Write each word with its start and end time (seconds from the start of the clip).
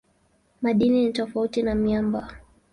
Madini 0.61 1.05
ni 1.05 1.11
tofauti 1.13 1.63
na 1.63 1.75
miamba. 1.75 2.27